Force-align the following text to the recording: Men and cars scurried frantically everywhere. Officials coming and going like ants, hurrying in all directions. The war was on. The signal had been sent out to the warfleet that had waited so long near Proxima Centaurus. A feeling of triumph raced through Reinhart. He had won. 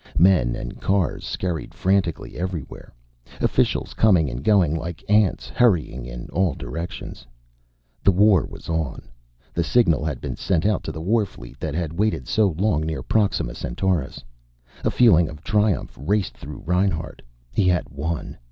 Men 0.17 0.55
and 0.55 0.81
cars 0.81 1.23
scurried 1.23 1.75
frantically 1.75 2.35
everywhere. 2.35 2.91
Officials 3.39 3.93
coming 3.93 4.31
and 4.31 4.43
going 4.43 4.73
like 4.75 5.03
ants, 5.07 5.47
hurrying 5.49 6.07
in 6.07 6.27
all 6.29 6.55
directions. 6.55 7.27
The 8.03 8.11
war 8.11 8.47
was 8.49 8.67
on. 8.67 9.03
The 9.53 9.63
signal 9.63 10.03
had 10.03 10.19
been 10.19 10.35
sent 10.37 10.65
out 10.65 10.83
to 10.85 10.91
the 10.91 11.03
warfleet 11.03 11.59
that 11.59 11.75
had 11.75 11.93
waited 11.93 12.27
so 12.27 12.47
long 12.57 12.81
near 12.81 13.03
Proxima 13.03 13.53
Centaurus. 13.53 14.23
A 14.83 14.89
feeling 14.89 15.29
of 15.29 15.43
triumph 15.43 15.95
raced 16.01 16.35
through 16.35 16.63
Reinhart. 16.65 17.21
He 17.51 17.67
had 17.67 17.87
won. 17.89 18.39